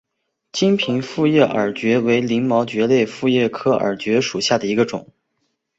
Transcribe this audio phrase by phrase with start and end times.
[0.51, 5.07] 金平复叶耳蕨为鳞毛蕨科复叶耳蕨属下的一个种。